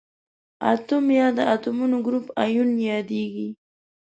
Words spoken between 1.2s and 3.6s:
د اتومونو ګروپ ایون یادیږي.